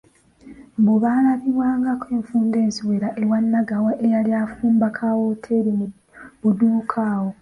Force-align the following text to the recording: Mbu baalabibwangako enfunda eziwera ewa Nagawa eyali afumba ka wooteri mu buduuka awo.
Mbu 0.79 0.93
baalabibwangako 1.03 2.05
enfunda 2.17 2.57
eziwera 2.67 3.09
ewa 3.21 3.37
Nagawa 3.51 3.91
eyali 4.05 4.31
afumba 4.45 4.87
ka 4.97 5.07
wooteri 5.17 5.71
mu 5.77 5.85
buduuka 6.41 6.99
awo. 7.13 7.29